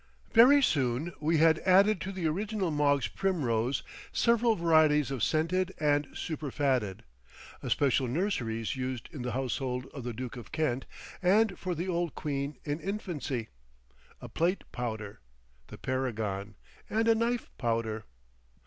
Very 0.33 0.63
soon 0.63 1.13
we 1.19 1.37
had 1.37 1.59
added 1.59 2.01
to 2.01 2.11
the 2.11 2.25
original 2.25 2.71
Moggs' 2.71 3.07
Primrose 3.07 3.83
several 4.11 4.55
varieties 4.55 5.11
of 5.11 5.21
scented 5.21 5.75
and 5.79 6.07
superfatted, 6.07 7.01
a 7.61 7.69
"special 7.69 8.07
nurseries 8.07 8.75
used 8.75 9.07
in 9.13 9.21
the 9.21 9.33
household 9.33 9.85
of 9.93 10.03
the 10.03 10.11
Duke 10.11 10.37
of 10.37 10.51
Kent 10.51 10.87
and 11.21 11.55
for 11.59 11.75
the 11.75 11.87
old 11.87 12.15
Queen 12.15 12.57
in 12.65 12.79
Infancy," 12.79 13.49
a 14.19 14.27
plate 14.27 14.63
powder, 14.71 15.19
"the 15.67 15.77
Paragon," 15.77 16.55
and 16.89 17.07
a 17.07 17.13
knife 17.13 17.51
powder. 17.59 18.05